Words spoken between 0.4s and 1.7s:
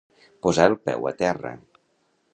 Posar el peu a terra.